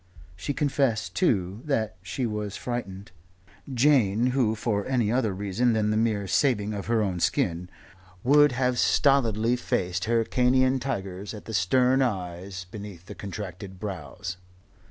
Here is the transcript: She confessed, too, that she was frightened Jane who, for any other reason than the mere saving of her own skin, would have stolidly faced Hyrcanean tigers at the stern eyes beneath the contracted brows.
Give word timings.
She 0.35 0.51
confessed, 0.55 1.13
too, 1.13 1.61
that 1.65 1.95
she 2.01 2.25
was 2.25 2.57
frightened 2.57 3.11
Jane 3.71 4.25
who, 4.31 4.55
for 4.55 4.83
any 4.87 5.11
other 5.11 5.31
reason 5.31 5.73
than 5.73 5.91
the 5.91 5.95
mere 5.95 6.25
saving 6.25 6.73
of 6.73 6.87
her 6.87 7.03
own 7.03 7.19
skin, 7.19 7.69
would 8.23 8.51
have 8.53 8.79
stolidly 8.79 9.55
faced 9.55 10.05
Hyrcanean 10.05 10.79
tigers 10.79 11.35
at 11.35 11.45
the 11.45 11.53
stern 11.53 12.01
eyes 12.01 12.65
beneath 12.71 13.05
the 13.05 13.13
contracted 13.13 13.79
brows. 13.79 14.37